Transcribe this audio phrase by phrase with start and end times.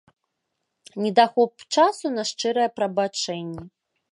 [1.01, 3.63] Недахоп часу на шчырыя прабачэнні.